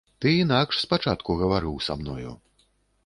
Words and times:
Ты 0.23 0.29
інакш 0.45 0.79
спачатку 0.85 1.35
гаварыў 1.43 1.75
са 1.89 1.99
мною. 2.01 2.31